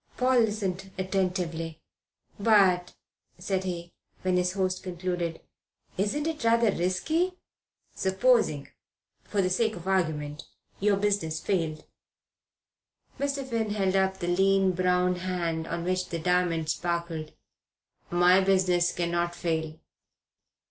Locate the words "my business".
18.09-18.91